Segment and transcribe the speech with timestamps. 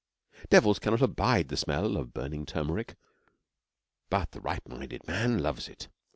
[0.49, 2.95] Devils cannot abide the smell of burning turmeric,
[4.09, 5.89] but the right minded man loves it.